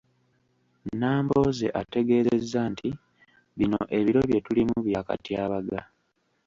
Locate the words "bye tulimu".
4.27-4.77